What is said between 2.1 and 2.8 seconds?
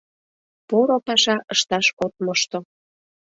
мошто...